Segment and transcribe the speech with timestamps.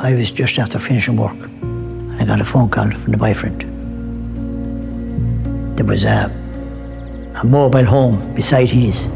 [0.00, 1.36] I was just after finishing work.
[2.20, 3.62] I got a phone call from the boyfriend.
[5.76, 6.30] There was a,
[7.34, 9.06] a mobile home beside his,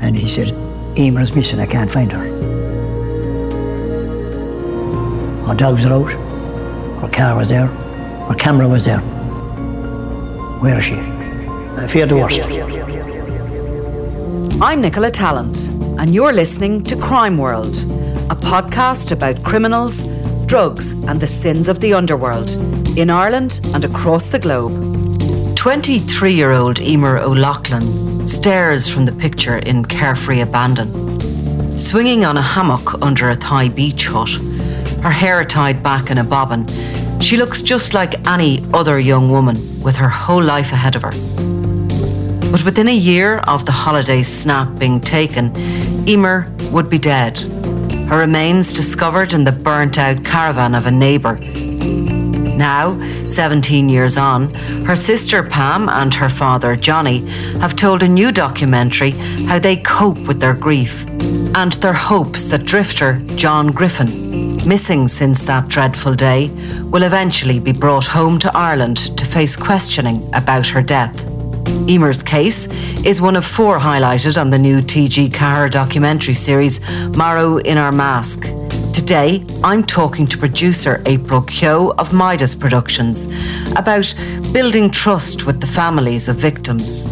[0.00, 0.54] and he said,
[0.96, 2.22] Emer's missing, I can't find her.
[5.48, 6.12] Our dogs are out,
[7.02, 7.68] our car was there,
[8.28, 9.00] our camera was there.
[10.60, 10.94] Where is she?
[10.94, 12.42] I fear the worst.
[14.62, 15.68] I'm Nicola Tallant,
[15.98, 17.76] and you're listening to Crime World,
[18.30, 20.06] a podcast about criminals,
[20.48, 22.48] drugs, and the sins of the underworld
[22.96, 24.72] in Ireland and across the globe.
[25.56, 30.88] 23 year old Emer O'Loughlin stares from the picture in carefree abandon.
[31.78, 34.30] Swinging on a hammock under a Thai beach hut,
[35.02, 36.66] her hair tied back in a bobbin,
[37.20, 41.12] she looks just like any other young woman with her whole life ahead of her.
[42.50, 45.52] But within a year of the holiday snap being taken,
[46.08, 47.57] Emer would be dead.
[48.08, 51.36] Her remains discovered in the burnt out caravan of a neighbour.
[52.58, 57.26] Now, 17 years on, her sister Pam and her father Johnny
[57.60, 59.10] have told a new documentary
[59.46, 61.06] how they cope with their grief
[61.54, 66.48] and their hopes that drifter John Griffin, missing since that dreadful day,
[66.84, 71.37] will eventually be brought home to Ireland to face questioning about her death.
[71.88, 72.66] Emer's case
[73.04, 76.80] is one of four highlighted on the new TG Ceathair documentary series
[77.16, 78.42] Marrow in Our Mask.
[78.92, 83.26] Today, I'm talking to producer April Keogh of Midas Productions
[83.76, 84.14] about
[84.52, 87.04] building trust with the families of victims,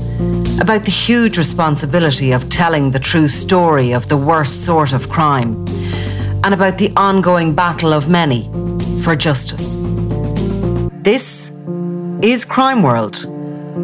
[0.60, 5.64] about the huge responsibility of telling the true story of the worst sort of crime,
[6.44, 8.50] and about the ongoing battle of many
[9.02, 9.78] for justice.
[11.02, 11.50] This
[12.22, 13.26] is Crime World,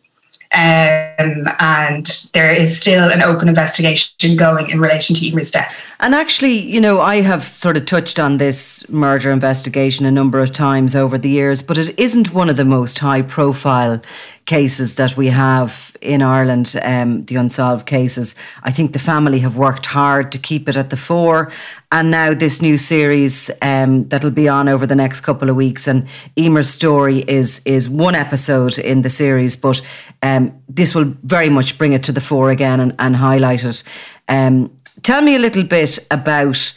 [0.54, 5.86] Um, and there is still an open investigation going in relation to Emer's death.
[5.98, 10.40] And actually, you know, I have sort of touched on this murder investigation a number
[10.40, 14.02] of times over the years, but it isn't one of the most high profile
[14.44, 18.34] cases that we have in Ireland, um, the unsolved cases.
[18.64, 21.50] I think the family have worked hard to keep it at the fore.
[21.90, 25.86] And now this new series um, that'll be on over the next couple of weeks.
[25.86, 29.80] And Emer's story is is one episode in the series, but
[30.22, 33.84] um, this will very much bring it to the fore again and, and highlight it.
[34.28, 34.70] Um,
[35.02, 36.74] tell me a little bit about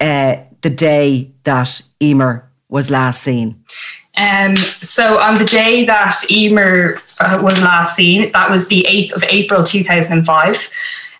[0.00, 3.64] uh, the day that Emer was last seen.
[4.16, 9.12] Um, so on the day that Emer uh, was last seen, that was the 8th
[9.12, 10.70] of April 2005.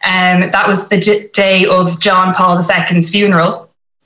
[0.05, 3.64] Um, that was the day of John Paul II's funeral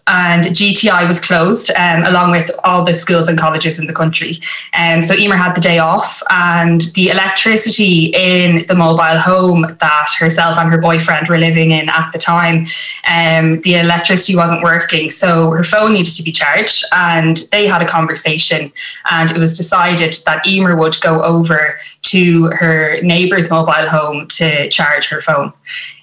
[0.08, 4.38] and GTI was closed, um, along with all the schools and colleges in the country.
[4.78, 10.08] Um, so Emer had the day off, and the electricity in the mobile home that
[10.18, 12.66] herself and her boyfriend were living in at the time,
[13.06, 15.10] um, the electricity wasn't working.
[15.10, 18.72] So her phone needed to be charged, and they had a conversation,
[19.10, 24.68] and it was decided that Emer would go over to her neighbour's mobile home to
[24.70, 25.52] charge her phone.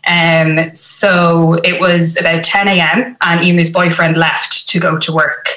[0.07, 3.17] Um, so it was about 10 a.m.
[3.21, 5.49] and Emer's boyfriend left to go to work.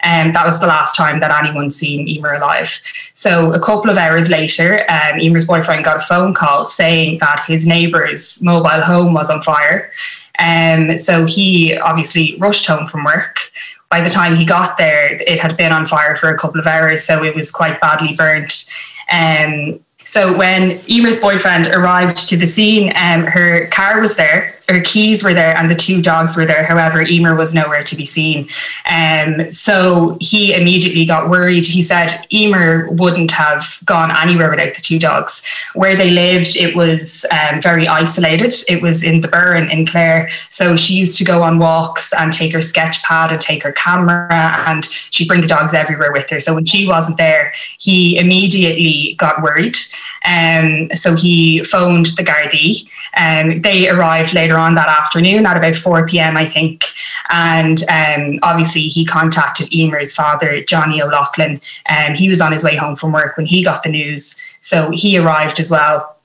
[0.00, 2.80] And um, that was the last time that anyone seen Emer alive.
[3.14, 7.66] So a couple of hours later, um, boyfriend got a phone call saying that his
[7.66, 9.90] neighbour's mobile home was on fire.
[10.38, 13.50] Um, so he obviously rushed home from work.
[13.90, 16.66] By the time he got there, it had been on fire for a couple of
[16.66, 18.68] hours, so it was quite badly burnt.
[19.10, 24.80] Um, So when Emer's boyfriend arrived to the scene, um, her car was there, her
[24.80, 26.64] keys were there, and the two dogs were there.
[26.64, 28.48] However, Emer was nowhere to be seen.
[28.90, 31.64] Um, so he immediately got worried.
[31.64, 35.42] He said Emer wouldn't have gone anywhere without the two dogs.
[35.74, 38.54] Where they lived, it was um, very isolated.
[38.68, 40.28] It was in the Burren in Clare.
[40.50, 43.72] So she used to go on walks and take her sketch pad and take her
[43.72, 46.40] camera, and she'd bring the dogs everywhere with her.
[46.40, 49.76] So when she wasn't there, he immediately got worried.
[50.24, 52.88] Um, so he phoned the Gardaí.
[53.16, 56.84] Um, they arrived later on that afternoon at about 4 p.m., I think.
[57.30, 61.60] And um, obviously, he contacted Emer's father, Johnny O'Loughlin.
[61.88, 64.36] Um, he was on his way home from work when he got the news.
[64.60, 66.16] So he arrived as well.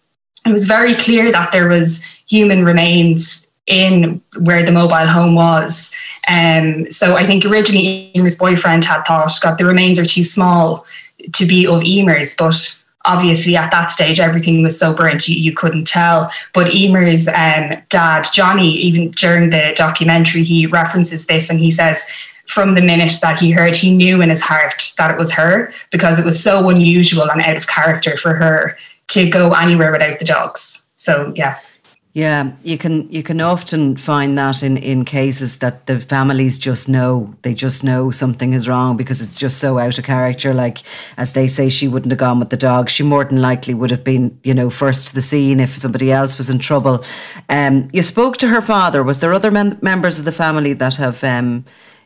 [0.46, 5.92] It was very clear that there was human remains in where the mobile home was.
[6.28, 10.86] Um, so I think originally Emer's boyfriend had thought, God, the remains are too small
[11.34, 15.54] to be of Emer's, but obviously at that stage everything was so burnt you, you
[15.54, 16.32] couldn't tell.
[16.54, 22.04] But emer's um, dad johnny even during the documentary he references this and he says
[22.46, 25.74] from the minute that he heard he knew in his heart that it was her
[25.90, 28.78] because it was so unusual and out of character for her
[29.08, 30.84] to go anywhere without the dogs.
[30.96, 31.60] So yeah
[32.14, 36.90] yeah, you can you can often find that in, in cases that the families just
[36.90, 40.54] know they just know something is wrong because it's just so out of character.
[40.54, 40.80] Like
[41.16, 42.90] as they say, she wouldn't have gone with the dog.
[42.90, 46.12] She more than likely would have been, you know, first to the scene if somebody
[46.12, 47.02] else was in trouble.
[47.48, 49.04] Um, you spoke to her father.
[49.04, 51.64] Was there other mem- members of the family that have um,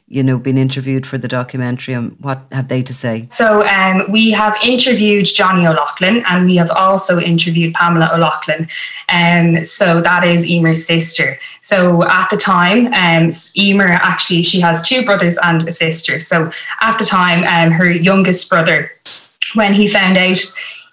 [0.07, 3.27] you know, been interviewed for the documentary and what have they to say?
[3.31, 8.67] So um, we have interviewed Johnny O'Loughlin and we have also interviewed Pamela O'Loughlin.
[9.09, 11.39] Um, so that is Emer's sister.
[11.61, 16.19] So at the time, um, Emer actually, she has two brothers and a sister.
[16.19, 18.91] So at the time, um, her youngest brother,
[19.55, 20.39] when he found out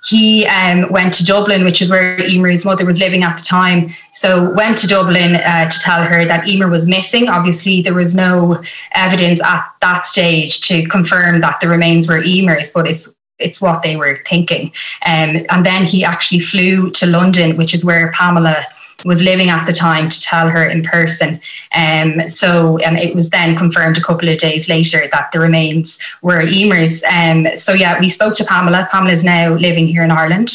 [0.04, 3.88] he um, went to Dublin, which is where Emer's mother was living at the time.
[4.12, 7.28] So went to Dublin uh, to tell her that Emer was missing.
[7.28, 8.60] Obviously, there was no
[8.92, 13.82] evidence at that stage to confirm that the remains were Emer's, but it's it's what
[13.82, 14.68] they were thinking.
[15.04, 18.64] Um, and then he actually flew to London, which is where Pamela
[19.04, 21.40] was living at the time to tell her in person.
[21.74, 25.98] Um, so and it was then confirmed a couple of days later that the remains
[26.22, 27.02] were Emer's.
[27.04, 28.88] Um, so yeah, we spoke to Pamela.
[28.90, 30.50] Pamela is now living here in Ireland.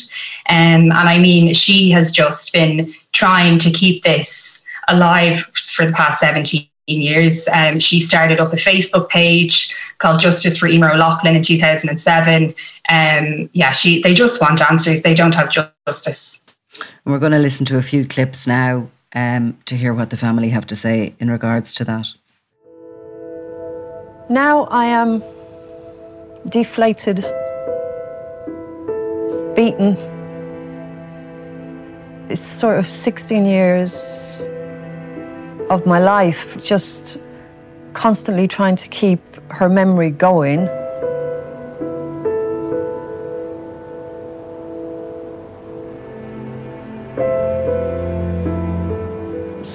[0.50, 5.40] Um, and I mean, she has just been trying to keep this alive
[5.74, 7.48] for the past 17 years.
[7.52, 12.56] Um, she started up a Facebook page called Justice for Emer O'Loughlin in 2007.
[12.90, 15.02] Um, yeah, she they just want answers.
[15.02, 15.50] They don't have
[15.86, 16.42] justice.
[17.06, 20.18] And we're going to listen to a few clips now um, to hear what the
[20.18, 22.14] family have to say in regards to that.
[24.30, 25.24] Now I am
[26.50, 27.18] deflated,
[29.56, 29.96] beaten.
[32.30, 34.04] It's sort of 16 years
[35.70, 37.22] of my life just
[37.94, 39.20] constantly trying to keep
[39.52, 40.68] her memory going.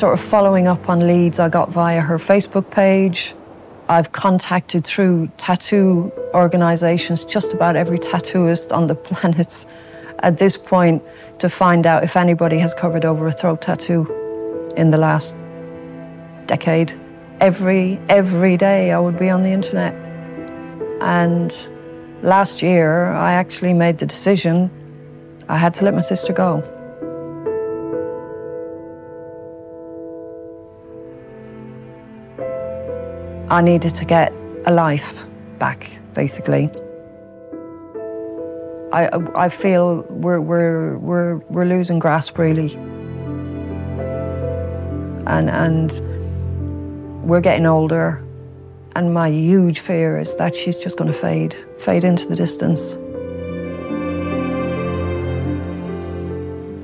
[0.03, 3.37] Sort of following up on leads I got via her Facebook page.
[3.89, 9.65] I've contacted through tattoo organizations just about every tattooist on the planet
[10.19, 11.05] at this point
[11.39, 14.03] to find out if anybody has covered over a throat tattoo
[14.77, 15.37] in the last
[16.47, 17.01] decade.
[17.39, 19.95] Every every day I would be on the internet.
[21.01, 21.55] And
[22.25, 24.69] last year I actually made the decision
[25.49, 26.82] I had to let my sister go.
[33.53, 34.35] I needed to get
[34.65, 35.27] a life
[35.59, 36.71] back, basically.
[38.91, 42.73] I, I feel we're, we're, we're, we're losing grasp, really.
[45.27, 45.93] And, and
[47.23, 48.25] we're getting older,
[48.97, 52.95] and my huge fear is that she's just going to fade, fade into the distance.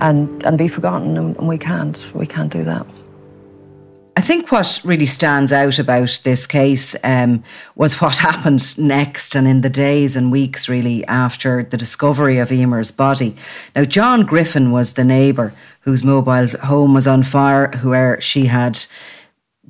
[0.03, 2.13] And, and be forgotten, and we can't.
[2.15, 2.87] We can't do that.
[4.19, 7.45] I think what really stands out about this case um,
[7.77, 12.51] was what happened next and in the days and weeks really after the discovery of
[12.51, 13.37] Emer's body.
[13.77, 18.85] Now, John Griffin was the neighbour whose mobile home was on fire, where she had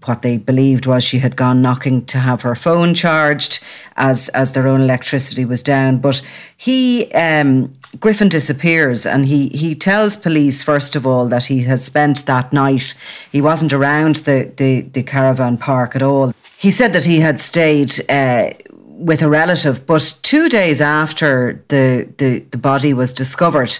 [0.05, 3.62] what they believed was she had gone knocking to have her phone charged
[3.97, 5.99] as as their own electricity was down.
[5.99, 6.23] But
[6.57, 11.85] he um, Griffin disappears and he he tells police first of all that he has
[11.85, 12.95] spent that night.
[13.33, 16.33] He wasn't around the the, the caravan park at all.
[16.59, 17.93] He said that he had stayed.
[18.11, 18.50] Uh,
[18.99, 19.87] with a relative.
[19.87, 23.78] But two days after the, the, the body was discovered,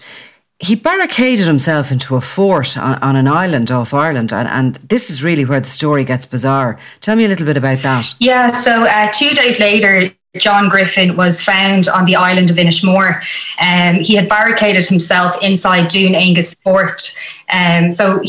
[0.61, 4.33] he barricaded himself into a fort on, on an island off Ireland.
[4.33, 6.79] And, and, this is really where the story gets bizarre.
[7.01, 8.15] Tell me a little bit about that.
[8.19, 13.21] Yeah, so uh, two days later, John Griffin was found on the island of Inishmore.
[13.61, 17.15] Um, he had barricaded himself inside Dún Angus Fort.
[17.53, 18.23] Um, so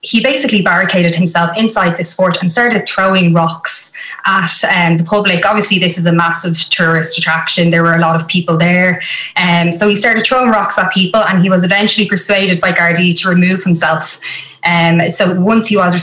[0.00, 3.85] he basically barricaded himself inside this fort and started throwing rocks
[4.24, 5.44] at um, the public.
[5.46, 7.70] Obviously, this is a massive tourist attraction.
[7.70, 9.00] There were a lot of people there.
[9.36, 13.18] Um, so he started throwing rocks at people and he was eventually persuaded by Gardaí
[13.20, 14.18] to remove himself.
[14.66, 15.94] Um, so once he was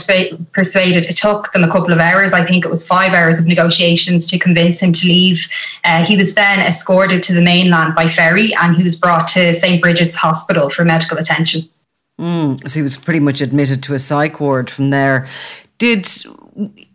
[0.52, 2.32] persuaded, it took them a couple of hours.
[2.32, 5.46] I think it was five hours of negotiations to convince him to leave.
[5.84, 9.52] Uh, he was then escorted to the mainland by ferry and he was brought to
[9.52, 9.82] St.
[9.82, 11.68] Brigid's Hospital for medical attention.
[12.18, 15.26] Mm, so he was pretty much admitted to a psych ward from there.
[15.78, 16.06] Did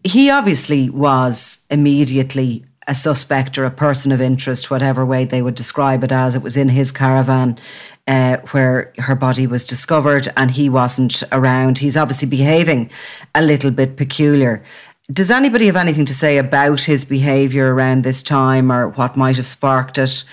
[0.03, 5.53] he obviously was immediately a suspect or a person of interest, whatever way they would
[5.53, 6.35] describe it as.
[6.35, 7.59] It was in his caravan
[8.07, 11.77] uh, where her body was discovered and he wasn't around.
[11.77, 12.89] He's obviously behaving
[13.35, 14.63] a little bit peculiar.
[15.11, 19.37] Does anybody have anything to say about his behaviour around this time or what might
[19.37, 20.23] have sparked it?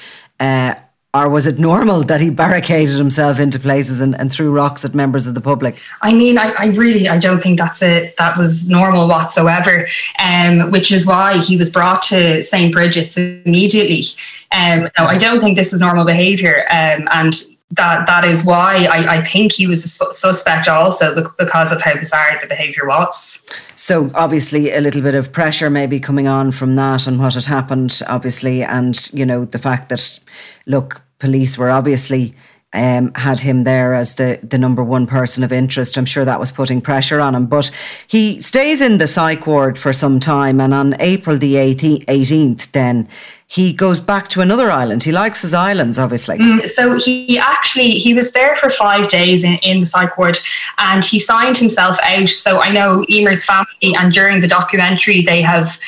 [0.41, 0.77] Uh,
[1.23, 4.95] or was it normal that he barricaded himself into places and, and threw rocks at
[4.95, 5.79] members of the public?
[6.03, 9.87] I mean, I, I really I don't think that's a that was normal whatsoever.
[10.19, 12.73] Um, which is why he was brought to St.
[12.73, 14.05] Brigid's immediately.
[14.53, 16.67] Um, no, I don't think this was normal behaviour.
[16.71, 17.35] Um, and
[17.73, 21.95] that that is why I, I think he was a suspect also because of how
[21.95, 23.43] bizarre the behaviour was.
[23.75, 27.47] So obviously a little bit of pressure maybe coming on from that and what had
[27.47, 30.21] happened, obviously, and you know the fact that
[30.67, 32.35] look, police were obviously
[32.73, 35.97] um, had him there as the, the number one person of interest.
[35.97, 37.47] I'm sure that was putting pressure on him.
[37.47, 37.71] But
[38.07, 40.61] he stays in the psych ward for some time.
[40.61, 43.09] And on April the 18th, then
[43.47, 45.05] he goes back to another island.
[45.05, 46.37] He likes his islands, obviously.
[46.37, 50.39] Mm, so he actually he was there for five days in, in the psych ward,
[50.79, 52.29] and he signed himself out.
[52.29, 55.79] So I know Emer's family, and during the documentary, they have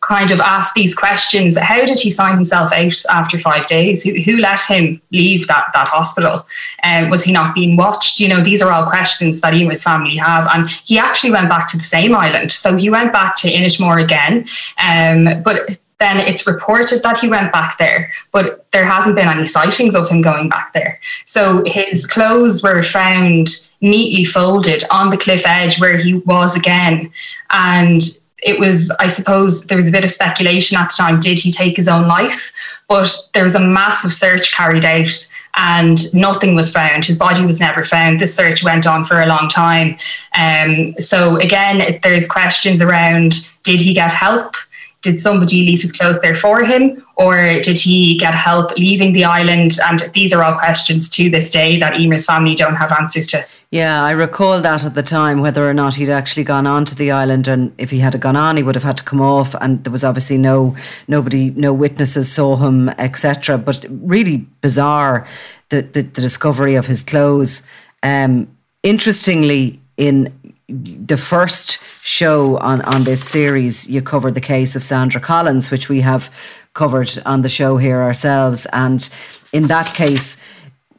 [0.00, 1.58] kind of asked these questions.
[1.58, 4.02] How did he sign himself out after five days?
[4.02, 6.46] Who, who let him leave that, that hospital?
[6.84, 8.20] Um, was he not being watched?
[8.20, 10.48] You know, these are all questions that he and his family have.
[10.52, 12.52] And he actually went back to the same island.
[12.52, 14.46] So he went back to Inishmore again.
[14.78, 19.44] Um, but then it's reported that he went back there, but there hasn't been any
[19.44, 20.98] sightings of him going back there.
[21.26, 23.48] So his clothes were found
[23.82, 27.12] neatly folded on the cliff edge where he was again.
[27.50, 28.02] And
[28.42, 31.52] it was, I suppose, there was a bit of speculation at the time did he
[31.52, 32.52] take his own life?
[32.88, 35.10] But there was a massive search carried out
[35.56, 37.04] and nothing was found.
[37.04, 38.20] His body was never found.
[38.20, 39.96] This search went on for a long time.
[40.38, 44.56] Um, so, again, there's questions around did he get help?
[45.02, 47.04] Did somebody leave his clothes there for him?
[47.16, 49.78] Or did he get help leaving the island?
[49.84, 53.44] And these are all questions to this day that Emer's family don't have answers to.
[53.72, 56.96] Yeah, I recall that at the time, whether or not he'd actually gone on to
[56.96, 59.54] the island, and if he had gone on, he would have had to come off,
[59.60, 60.74] and there was obviously no
[61.06, 63.58] nobody, no witnesses saw him, etc.
[63.58, 65.24] But really bizarre
[65.68, 67.62] the, the, the discovery of his clothes.
[68.02, 68.48] Um,
[68.82, 70.34] interestingly, in
[70.68, 75.88] the first show on on this series, you covered the case of Sandra Collins, which
[75.88, 76.28] we have
[76.74, 79.08] covered on the show here ourselves, and
[79.52, 80.42] in that case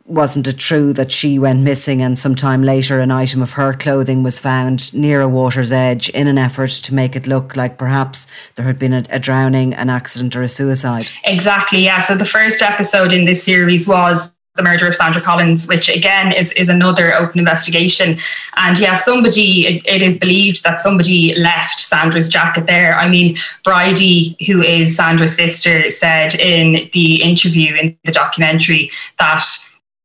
[0.05, 4.23] wasn't it true that she went missing and sometime later an item of her clothing
[4.23, 8.27] was found near a water's edge in an effort to make it look like perhaps
[8.55, 11.09] there had been a, a drowning, an accident, or a suicide?
[11.25, 11.99] Exactly, yeah.
[11.99, 16.33] So the first episode in this series was the murder of Sandra Collins, which again
[16.33, 18.17] is, is another open investigation.
[18.57, 22.95] And yeah, somebody, it, it is believed that somebody left Sandra's jacket there.
[22.95, 29.45] I mean, Bridie, who is Sandra's sister, said in the interview in the documentary that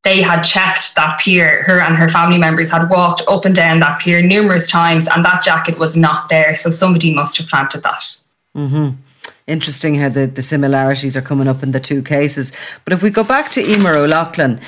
[0.07, 1.63] they had checked that pier.
[1.63, 5.25] Her and her family members had walked up and down that pier numerous times, and
[5.25, 6.55] that jacket was not there.
[6.55, 8.03] So somebody must have planted that.
[8.55, 8.89] Mm-hmm.
[9.47, 12.53] Interesting how the, the similarities are coming up in the two cases.
[12.85, 14.61] But if we go back to Emer O'Loughlin,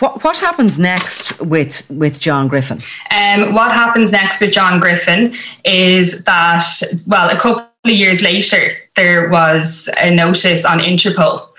[0.00, 2.80] what, what happens next with, with John Griffin?
[3.12, 6.64] Um, what happens next with John Griffin is that,
[7.06, 11.49] well, a couple of years later, there was a notice on Interpol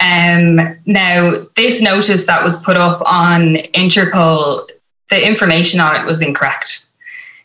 [0.00, 4.68] um, now, this notice that was put up on Interpol,
[5.10, 6.84] the information on it was incorrect.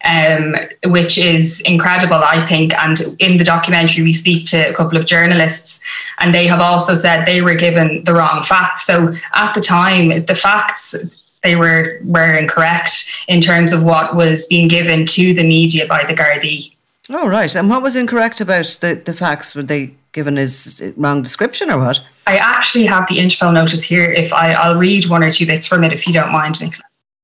[0.05, 0.57] Um,
[0.88, 2.74] which is incredible, I think.
[2.74, 5.79] And in the documentary, we speak to a couple of journalists,
[6.19, 8.86] and they have also said they were given the wrong facts.
[8.86, 10.93] So at the time, the facts
[11.41, 16.03] they were were incorrect in terms of what was being given to the media by
[16.03, 16.74] the Gardaí.
[17.10, 17.55] Oh, right.
[17.55, 19.55] And what was incorrect about the, the facts?
[19.55, 22.05] Were they given his wrong description or what?
[22.25, 24.06] I actually have the Interpol notice here.
[24.06, 26.84] If I, I'll read one or two bits from it, if you don't mind, Nicola.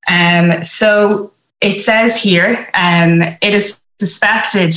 [0.09, 4.73] Um, so it says here, um, it is suspected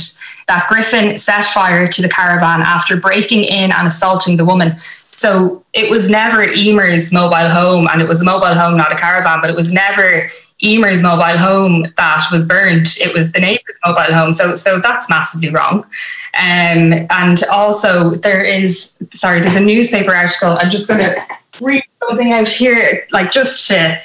[0.47, 4.77] that Griffin set fire to the caravan after breaking in and assaulting the woman.
[5.23, 8.97] So it was never Emer's mobile home, and it was a mobile home, not a
[8.97, 10.29] caravan, but it was never
[10.61, 12.87] Emer's mobile home that was burned.
[12.99, 14.33] It was the neighbour's mobile home.
[14.33, 15.85] So so that's massively wrong.
[16.37, 20.57] Um, and also there is sorry, there's a newspaper article.
[20.59, 21.15] I'm just gonna
[21.61, 24.01] read something out here, like just to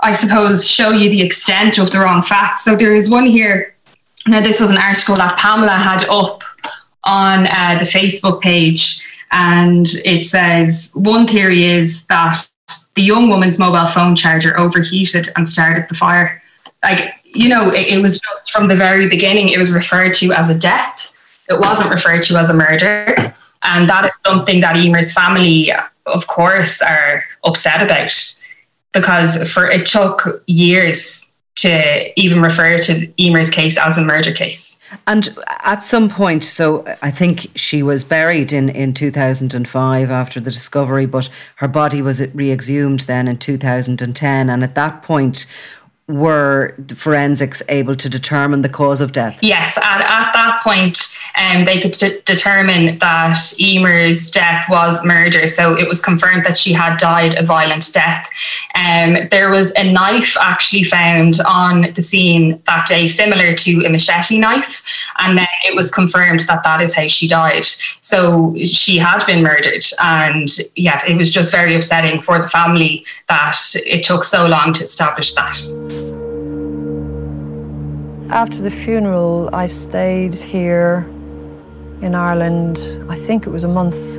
[0.00, 2.64] I suppose show you the extent of the wrong facts.
[2.64, 3.74] So there is one here.
[4.26, 6.42] Now this was an article that Pamela had up
[7.04, 9.02] on uh, the Facebook page,
[9.34, 12.48] and it says one theory is that
[12.94, 16.40] the young woman's mobile phone charger overheated and started the fire.
[16.84, 20.32] Like, you know, it, it, was just from the very beginning, it was referred to
[20.32, 21.12] as a death.
[21.48, 23.34] It wasn't referred to as a murder.
[23.64, 25.72] And that is something that Emer's family,
[26.06, 28.12] of course, are upset about
[28.92, 31.26] because for it took years
[31.56, 34.78] to even refer to Emer's case as a murder case.
[35.06, 40.50] And at some point, so I think she was buried in, in 2005 after the
[40.50, 44.50] discovery, but her body was re exhumed then in 2010.
[44.50, 45.46] And at that point,
[46.06, 49.38] were forensics able to determine the cause of death?
[49.40, 55.48] Yes, and at that point, um, they could de- determine that Emer's death was murder.
[55.48, 58.28] So it was confirmed that she had died a violent death.
[58.74, 63.88] Um, there was a knife actually found on the scene that day, similar to a
[63.88, 64.82] machete knife,
[65.20, 67.64] and then it was confirmed that that is how she died.
[68.02, 73.06] So she had been murdered, and yeah, it was just very upsetting for the family
[73.28, 76.03] that it took so long to establish that.
[78.30, 81.06] After the funeral, I stayed here
[82.00, 82.78] in Ireland,
[83.08, 84.16] I think it was a month.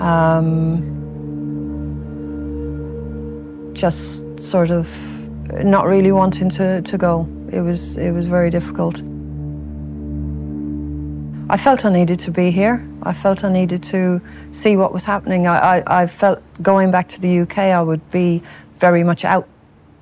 [0.00, 0.96] Um,
[3.72, 4.88] just sort of
[5.64, 7.28] not really wanting to, to go.
[7.52, 9.00] It was, it was very difficult.
[11.50, 12.86] I felt I needed to be here.
[13.04, 15.46] I felt I needed to see what was happening.
[15.46, 18.42] I, I, I felt going back to the UK, I would be
[18.74, 19.48] very much out,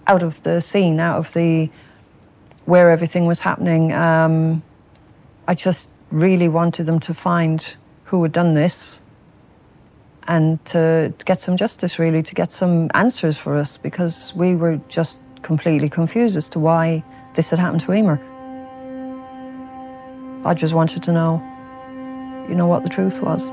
[0.07, 1.71] out of the scene, out of the
[2.66, 3.92] where everything was happening.
[3.92, 4.62] Um,
[5.49, 9.00] I just really wanted them to find who had done this
[10.28, 14.80] and to, get some justice, really, to get some answers for us because we were
[14.88, 18.21] just completely confused as to why this had happened to Emer.
[20.45, 21.43] I just wanted to know,
[22.49, 23.50] you know, what the truth was.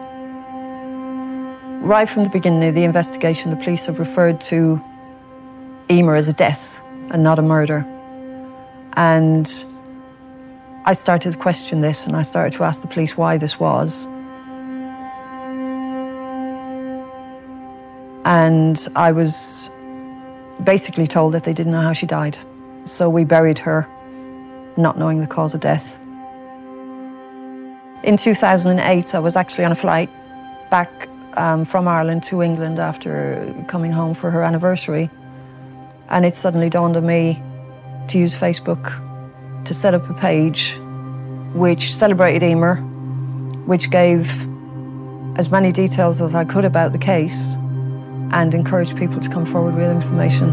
[1.83, 4.83] Right from the beginning of the investigation, the police have referred to
[5.91, 7.85] Emer as a death and not a murder.
[8.95, 9.47] And
[10.86, 14.06] I started to question this and I started to ask the police why this was.
[18.25, 19.71] And I was
[20.63, 22.38] basically told that they didn't know how she died.
[22.86, 23.88] So we buried her,
[24.77, 25.99] not knowing the cause of death.
[28.03, 30.10] In 2008, I was actually on a flight
[30.69, 35.10] back um, from Ireland to England after coming home for her anniversary.
[36.10, 37.41] And it suddenly dawned on me
[38.09, 38.99] to use Facebook
[39.65, 40.77] to set up a page
[41.53, 42.75] which celebrated Emer,
[43.65, 44.47] which gave
[45.37, 47.55] as many details as I could about the case
[48.31, 50.51] and encouraged people to come forward with information.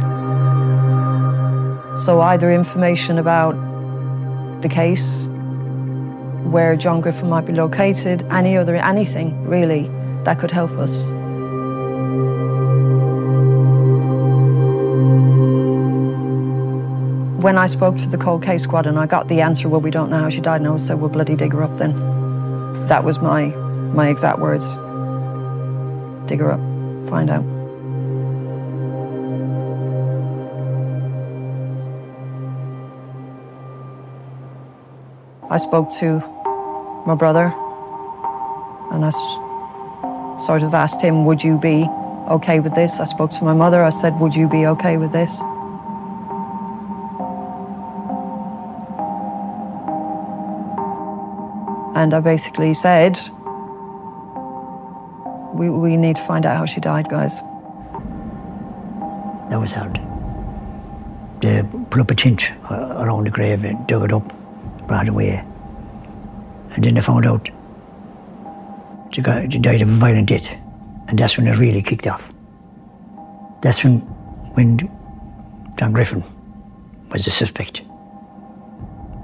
[1.96, 3.52] So, either information about
[4.62, 5.26] the case,
[6.44, 9.90] where John Griffin might be located, any other, anything really
[10.24, 11.08] that could help us.
[17.40, 19.90] When I spoke to the cold case squad and I got the answer, well, we
[19.90, 21.94] don't know how she died, and I said, well, bloody dig her up then.
[22.87, 23.46] That was my,
[23.94, 24.66] my exact words.
[26.29, 26.61] Dig her up,
[27.09, 27.44] find out.
[35.50, 36.20] I spoke to
[37.07, 37.53] my brother
[38.92, 39.11] and I
[40.38, 41.87] sort of asked him, would you be
[42.29, 43.00] okay with this?
[43.00, 45.40] I spoke to my mother, I said, would you be okay with this?
[52.00, 53.18] And I basically said,
[55.52, 57.42] we, we need to find out how she died, guys.
[59.50, 60.00] That was hard.
[61.42, 64.26] They put up a tent uh, around the grave and dug it up,
[64.86, 65.44] brought it away.
[66.70, 67.50] And then they found out
[69.12, 70.48] she, got, she died of a violent death.
[71.08, 72.32] And that's when it really kicked off.
[73.60, 73.98] That's when,
[74.54, 74.78] when
[75.78, 76.24] John Griffin
[77.12, 77.82] was the suspect.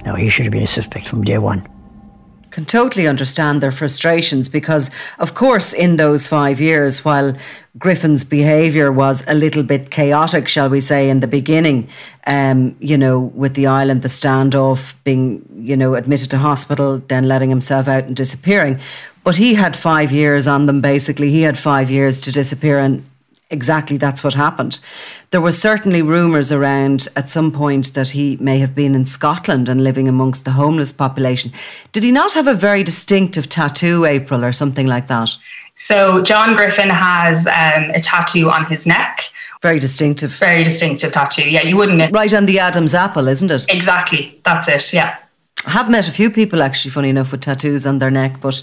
[0.04, 1.66] Now, he should have been a suspect from day one
[2.56, 7.36] can totally understand their frustrations because, of course, in those five years, while
[7.78, 11.86] Griffin's behaviour was a little bit chaotic, shall we say, in the beginning,
[12.26, 17.28] um, you know, with the island, the standoff, being, you know, admitted to hospital, then
[17.28, 18.80] letting himself out and disappearing.
[19.22, 21.28] But he had five years on them, basically.
[21.28, 23.04] He had five years to disappear, and
[23.50, 24.78] exactly that's what happened.
[25.30, 29.68] There were certainly rumours around at some point that he may have been in Scotland
[29.68, 31.52] and living amongst the homeless population.
[31.92, 35.30] Did he not have a very distinctive tattoo, April, or something like that?
[35.74, 39.24] So, John Griffin has um, a tattoo on his neck.
[39.60, 40.32] Very distinctive.
[40.32, 41.48] Very distinctive tattoo.
[41.50, 42.12] Yeah, you wouldn't miss.
[42.12, 43.66] Right on the Adam's apple, isn't it?
[43.68, 44.40] Exactly.
[44.44, 44.92] That's it.
[44.92, 45.16] Yeah.
[45.64, 48.62] I have met a few people actually, funny enough, with tattoos on their neck, but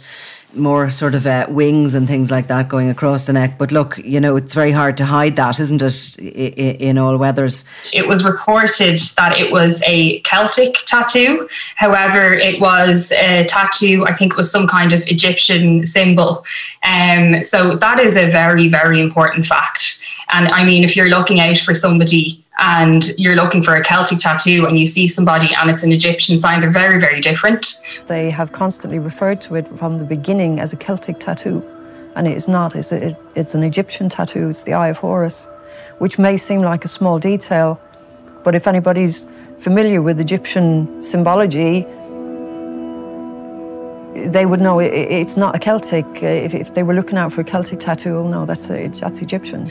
[0.56, 3.58] more sort of uh, wings and things like that going across the neck.
[3.58, 7.66] But look, you know, it's very hard to hide that, isn't it, in all weathers?
[7.92, 11.48] It was reported that it was a Celtic tattoo.
[11.76, 16.46] However, it was a tattoo, I think it was some kind of Egyptian symbol.
[16.84, 20.00] Um, so that is a very, very important fact.
[20.32, 24.20] And I mean, if you're looking out for somebody and you're looking for a Celtic
[24.20, 27.82] tattoo and you see somebody and it's an Egyptian sign, they're very, very different.
[28.08, 31.62] They have constantly referred to it from the beginning as a Celtic tattoo,
[32.16, 32.76] and it is not.
[32.76, 35.46] It's, a, it's an Egyptian tattoo, it's the Eye of Horus,
[35.98, 37.82] which may seem like a small detail,
[38.46, 41.86] but if anybody's familiar with Egyptian symbology,
[44.16, 46.06] they would know it's not a Celtic.
[46.22, 48.88] Uh, if, if, they were looking out for a Celtic tattoo, oh no, that's a,
[48.88, 49.70] that's Egyptian.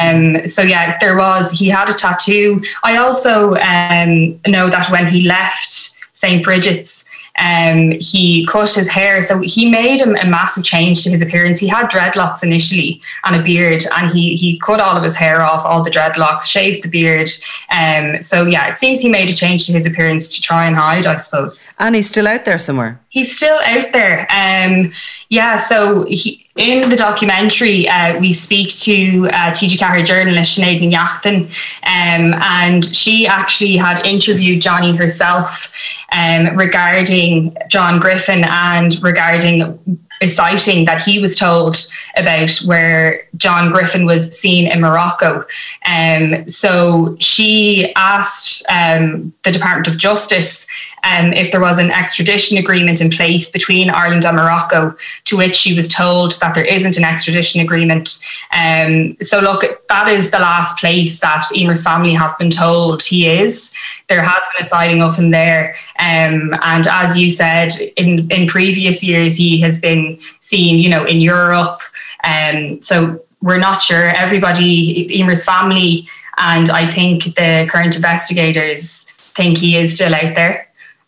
[0.00, 1.50] Um, so yeah, there was.
[1.50, 2.62] He had a tattoo.
[2.82, 6.44] I also um, know that when he left St.
[6.44, 7.04] Brigid's,
[7.38, 9.22] um, he cut his hair.
[9.22, 11.58] So he made a, a, massive change to his appearance.
[11.58, 15.42] He had dreadlocks initially and a beard, and he he cut all of his hair
[15.42, 17.28] off, all the dreadlocks, shaved the beard.
[17.70, 20.76] Um, so yeah, it seems he made a change to his appearance to try and
[20.76, 21.70] hide, I suppose.
[21.78, 23.00] And he's still out there somewhere.
[23.08, 24.26] He's still out there.
[24.30, 24.92] Um,
[25.28, 31.44] yeah, so he, in the documentary, uh, we speak to uh, TG4 journalist Sinead Yachten,
[31.82, 35.70] um, and she actually had interviewed Johnny herself
[36.12, 39.78] um, regarding John Griffin and regarding
[40.22, 41.76] a sighting that he was told
[42.16, 45.44] about where John Griffin was seen in Morocco.
[45.86, 50.66] Um, so she asked um, the Department of Justice
[51.04, 55.54] um, if there was an extradition agreement in place between Ireland and Morocco, to which
[55.54, 58.18] she was told that there isn't an extradition agreement.
[58.56, 63.28] Um, so, look, that is the last place that Emer's family have been told he
[63.28, 63.70] is.
[64.08, 65.74] There has been a sighting of him there.
[65.98, 71.04] Um, and as you said, in, in previous years, he has been seen, you know,
[71.04, 71.80] in Europe.
[72.24, 74.08] Um, so, we're not sure.
[74.08, 80.65] Everybody, Emer's family, and I think the current investigators think he is still out there.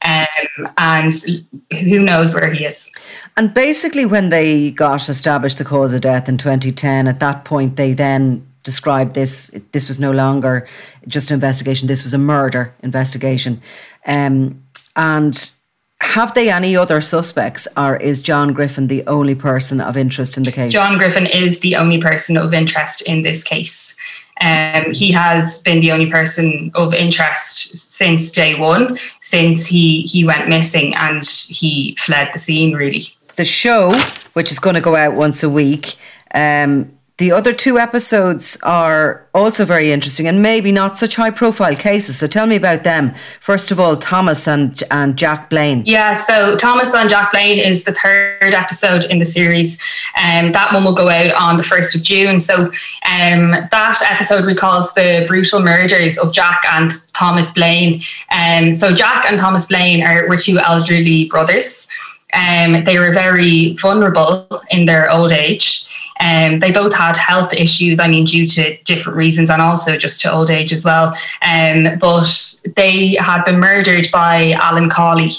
[0.09, 1.13] Um, and
[1.71, 2.91] who knows where he is.
[3.37, 7.77] And basically, when they got established the cause of death in 2010, at that point,
[7.77, 9.51] they then described this.
[9.73, 10.67] This was no longer
[11.07, 11.89] just an investigation.
[11.89, 13.61] This was a murder investigation.
[14.07, 14.63] Um,
[14.97, 15.51] and
[16.01, 20.45] have they any other suspects, or is John Griffin the only person of interest in
[20.45, 20.73] the case?
[20.73, 23.88] John Griffin is the only person of interest in this case.
[24.41, 30.25] Um, he has been the only person of interest since day one, since he he
[30.25, 32.75] went missing and he fled the scene.
[32.75, 33.93] Really, the show,
[34.35, 35.97] which is going to go out once a week,
[36.35, 41.75] um, the other two episodes are also very interesting and maybe not such high profile
[41.75, 42.19] cases.
[42.19, 43.13] So tell me about them.
[43.41, 45.83] First of all, Thomas and, and Jack Blaine.
[45.85, 49.79] Yeah, so Thomas and Jack Blaine is the third episode in the series.
[50.17, 52.39] Um, that one will go out on the 1st of June.
[52.39, 58.01] So um, that episode recalls the brutal murders of Jack and Thomas Blaine.
[58.31, 61.89] Um, so Jack and Thomas Blaine are, were two elderly brothers.
[62.33, 65.87] Um, they were very vulnerable in their old age.
[66.21, 70.21] Um, they both had health issues, I mean, due to different reasons and also just
[70.23, 71.17] to old age as well.
[71.43, 75.31] Um, but they had been murdered by Alan Cawley,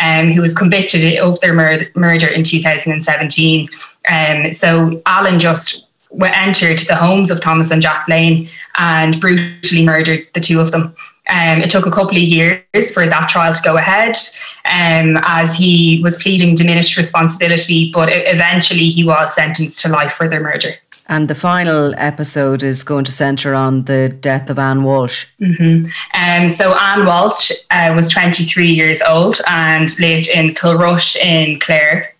[0.00, 3.68] um, who was convicted of their mur- murder in 2017.
[4.10, 5.86] Um, so Alan just
[6.20, 8.48] entered the homes of Thomas and Jack Blaine
[8.78, 10.94] and brutally murdered the two of them.
[11.28, 14.16] Um, it took a couple of years for that trial to go ahead
[14.64, 20.28] um, as he was pleading diminished responsibility, but eventually he was sentenced to life for
[20.28, 20.74] their murder.
[21.10, 25.26] And the final episode is going to centre on the death of Anne Walsh.
[25.40, 25.86] Mm-hmm.
[26.12, 32.14] Um, so Anne Walsh uh, was 23 years old and lived in Kilrush in Clare.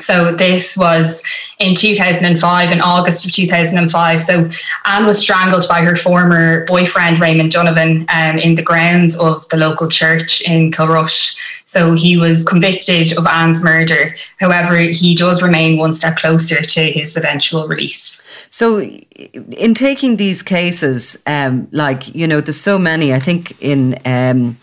[0.00, 1.22] So this was
[1.58, 4.22] in 2005, in August of 2005.
[4.22, 4.50] So
[4.84, 9.56] Anne was strangled by her former boyfriend Raymond Donovan um, in the grounds of the
[9.56, 11.36] local church in Kilrush.
[11.64, 14.14] So he was convicted of Anne's murder.
[14.38, 18.20] However, he does remain one step closer to his eventual release.
[18.50, 23.12] So, in taking these cases, um, like you know, there's so many.
[23.12, 23.98] I think in.
[24.04, 24.58] Um,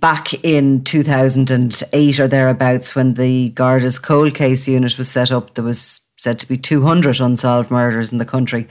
[0.00, 5.64] back in 2008 or thereabouts when the Garda's cold case unit was set up, there
[5.64, 8.66] was said to be 200 unsolved murders in the country.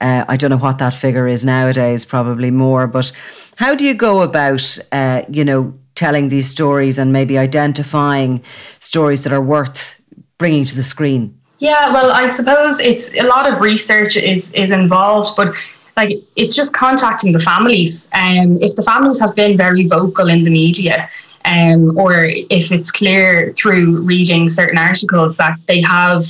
[0.00, 2.86] Uh, I don't know what that figure is nowadays, probably more.
[2.86, 3.12] But
[3.56, 8.42] how do you go about, uh, you know, telling these stories and maybe identifying
[8.78, 10.00] stories that are worth
[10.38, 11.36] bringing to the screen?
[11.58, 15.54] Yeah, well, I suppose it's a lot of research is is involved, but
[15.96, 18.06] like it's just contacting the families.
[18.12, 21.08] Um, if the families have been very vocal in the media,
[21.44, 26.24] um, or if it's clear through reading certain articles that they have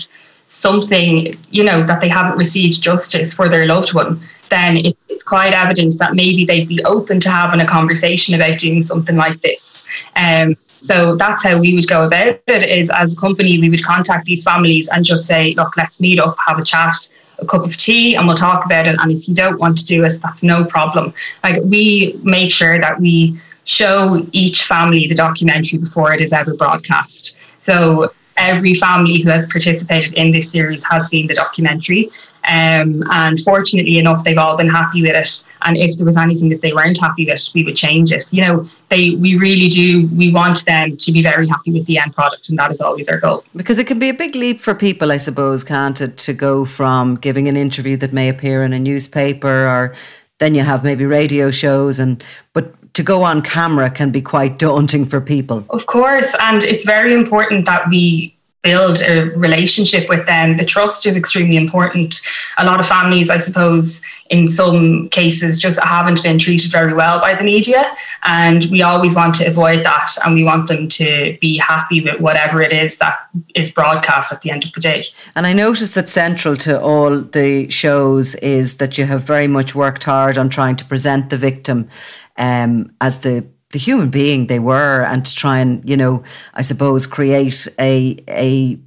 [0.47, 4.21] something, you know, that they haven't received justice for their loved one,
[4.51, 8.59] then it, it's quite evident that maybe they'd be open to having a conversation about
[8.59, 9.87] doing something like this.
[10.17, 12.65] Um, so that's how we would go about it.
[12.65, 16.19] Is as a company, we would contact these families and just say, look, let's meet
[16.19, 16.97] up, have a chat
[17.43, 18.97] a cup of tea and we'll talk about it.
[18.99, 21.13] And if you don't want to do it, that's no problem.
[21.43, 26.55] Like we make sure that we show each family the documentary before it is ever
[26.55, 27.37] broadcast.
[27.61, 32.11] So every family who has participated in this series has seen the documentary.
[32.49, 35.47] Um, and fortunately enough, they've all been happy with it.
[35.63, 38.33] And if there was anything that they weren't happy with, we would change it.
[38.33, 40.09] You know, they we really do.
[40.09, 43.09] We want them to be very happy with the end product, and that is always
[43.09, 43.45] our goal.
[43.55, 46.65] Because it can be a big leap for people, I suppose, can't it, to go
[46.65, 49.95] from giving an interview that may appear in a newspaper, or
[50.39, 54.59] then you have maybe radio shows, and but to go on camera can be quite
[54.59, 55.65] daunting for people.
[55.71, 60.57] Of course, and it's very important that we build a relationship with them.
[60.57, 62.21] The trust is extremely important.
[62.59, 64.01] A lot of families, I suppose,
[64.31, 67.85] in some cases, just haven't been treated very well by the media.
[68.23, 70.13] And we always want to avoid that.
[70.25, 73.19] And we want them to be happy with whatever it is that
[73.57, 75.05] is broadcast at the end of the day.
[75.35, 79.75] And I noticed that central to all the shows is that you have very much
[79.75, 81.89] worked hard on trying to present the victim
[82.37, 86.61] um, as the the human being they were and to try and you know i
[86.61, 88.79] suppose create a a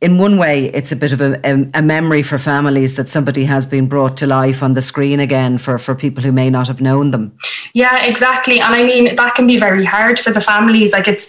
[0.00, 1.40] in one way, it's a bit of a,
[1.74, 5.58] a, memory for families that somebody has been brought to life on the screen again
[5.58, 7.36] for, for people who may not have known them.
[7.74, 8.60] Yeah, exactly.
[8.60, 10.92] And I mean, that can be very hard for the families.
[10.92, 11.28] Like, it's,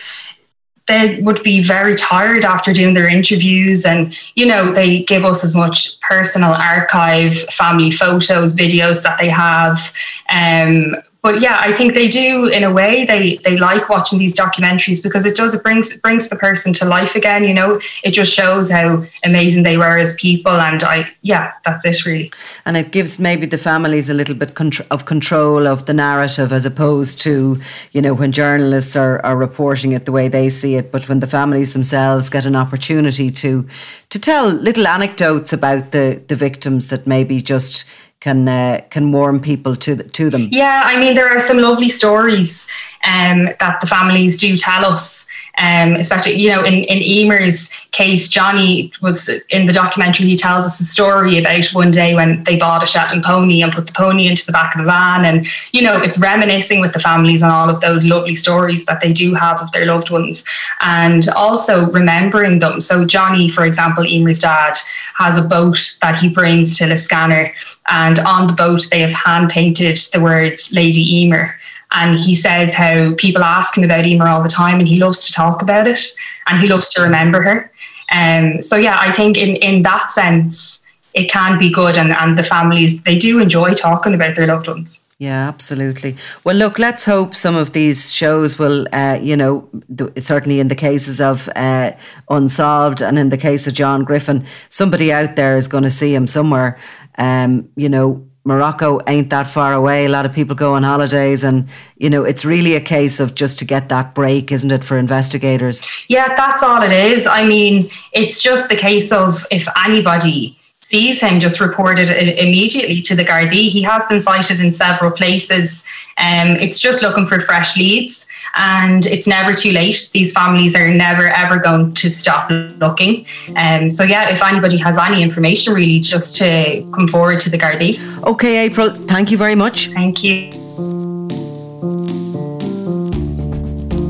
[0.88, 5.44] they would be very tired after doing their interviews and you know they give us
[5.44, 9.94] as much personal archive family photos videos that they have
[10.30, 13.05] um, but yeah, I think they do in a way.
[13.05, 16.73] They they like watching these documentaries because it does it brings it brings the person
[16.73, 17.43] to life again.
[17.43, 21.86] You know, it just shows how amazing they were as people, and I yeah, that's
[21.86, 22.31] it really.
[22.65, 26.65] And it gives maybe the families a little bit of control of the narrative as
[26.65, 30.91] opposed to you know when journalists are are reporting it the way they see it,
[30.91, 33.67] but when the families themselves get an opportunity to
[34.10, 37.86] to tell little anecdotes about the the victims that maybe just
[38.21, 40.47] can uh, can warm people to the, to them.
[40.51, 42.67] Yeah, I mean there are some lovely stories
[43.03, 45.25] um, that the families do tell us.
[45.62, 50.65] Um, especially, you know, in, in Emer's case, Johnny was in the documentary, he tells
[50.65, 53.93] us a story about one day when they bought a Shetland pony and put the
[53.93, 55.24] pony into the back of the van.
[55.24, 59.02] And, you know, it's reminiscing with the families and all of those lovely stories that
[59.02, 60.43] they do have of their loved ones
[60.80, 62.82] and also remembering them.
[62.82, 64.74] So, Johnny, for example, Emer's dad,
[65.15, 67.54] has a boat that he brings to the scanner,
[67.91, 71.60] and on the boat, they have hand painted the words Lady Emer.
[71.93, 75.25] And he says how people ask him about Emer all the time and he loves
[75.27, 75.99] to talk about it
[76.47, 77.71] and he loves to remember her.
[78.12, 80.80] Um, so, yeah, I think in, in that sense,
[81.13, 84.67] it can be good and, and the families, they do enjoy talking about their loved
[84.67, 85.04] ones.
[85.21, 86.15] Yeah, absolutely.
[86.43, 89.69] Well, look, let's hope some of these shows will, uh, you know,
[90.17, 91.91] certainly in the cases of uh,
[92.27, 96.15] Unsolved and in the case of John Griffin, somebody out there is going to see
[96.15, 96.80] him somewhere.
[97.19, 100.06] Um, you know, Morocco ain't that far away.
[100.06, 103.36] A lot of people go on holidays, and you know, it's really a case of
[103.36, 105.86] just to get that break, isn't it, for investigators?
[106.08, 107.27] Yeah, that's all it is.
[107.27, 113.15] I mean, it's just the case of if anybody sees him, just reported immediately to
[113.15, 113.70] the Gardaí.
[113.70, 115.84] He has been sighted in several places.
[116.17, 120.10] Um, it's just looking for fresh leads and it's never too late.
[120.12, 123.26] These families are never ever going to stop looking.
[123.56, 127.58] Um, so yeah, if anybody has any information, really, just to come forward to the
[127.58, 128.00] Gardaí.
[128.24, 128.89] Okay, April.
[128.89, 129.89] Thank you very much.
[129.91, 130.50] Thank you.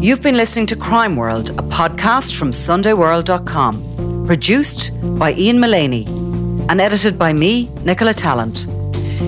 [0.02, 6.08] You've been listening to Crime World, a podcast from SundayWorld.com, produced by Ian Mullaney
[6.70, 8.68] and edited by me, Nicola Tallant.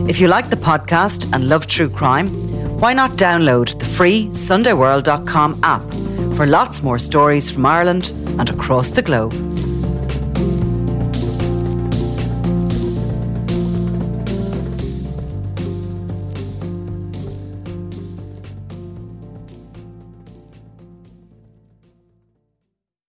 [0.10, 2.28] If you like the podcast and love true crime,
[2.80, 5.84] why not download the free SundayWorld.com app
[6.36, 9.53] for lots more stories from Ireland and across the globe?